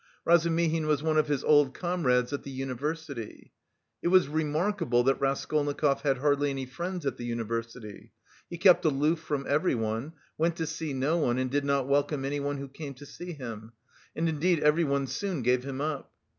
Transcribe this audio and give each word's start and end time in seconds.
Razumihin 0.25 0.87
was 0.87 1.03
one 1.03 1.19
of 1.19 1.27
his 1.27 1.43
old 1.43 1.75
comrades 1.75 2.33
at 2.33 2.41
the 2.41 2.49
university. 2.49 3.53
It 4.01 4.07
was 4.07 4.27
remarkable 4.27 5.03
that 5.03 5.21
Raskolnikov 5.21 6.01
had 6.01 6.17
hardly 6.17 6.49
any 6.49 6.65
friends 6.65 7.05
at 7.05 7.17
the 7.17 7.23
university; 7.23 8.11
he 8.49 8.57
kept 8.57 8.83
aloof 8.83 9.19
from 9.19 9.45
everyone, 9.47 10.13
went 10.39 10.55
to 10.55 10.65
see 10.65 10.93
no 10.93 11.17
one, 11.19 11.37
and 11.37 11.51
did 11.51 11.65
not 11.65 11.87
welcome 11.87 12.25
anyone 12.25 12.57
who 12.57 12.67
came 12.67 12.95
to 12.95 13.05
see 13.05 13.33
him, 13.33 13.73
and 14.15 14.27
indeed 14.27 14.61
everyone 14.61 15.05
soon 15.05 15.43
gave 15.43 15.63
him 15.63 15.79
up. 15.79 16.11